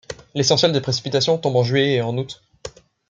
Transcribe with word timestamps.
L'essentiel 0.33 0.71
des 0.73 0.81
précipitations 0.81 1.37
tombe 1.37 1.57
en 1.57 1.63
juillet 1.63 1.93
et 1.97 2.01
en 2.01 2.17
août. 2.17 2.41